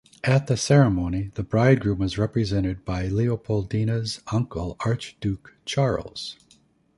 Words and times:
At 0.23 0.47
the 0.47 0.57
ceremony 0.57 1.29
the 1.35 1.43
bridegroom 1.43 1.99
was 1.99 2.17
represented 2.17 2.83
by 2.83 3.07
Leopoldina's 3.07 4.19
uncle, 4.31 4.75
Archduke 4.79 5.53
Charles. 5.63 6.37